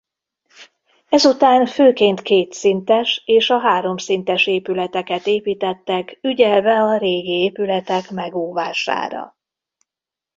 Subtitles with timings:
[1.09, 9.37] Ezután főként kétszintes és a háromszintes épületeket építettek ügyelve a régi épületek megóvására.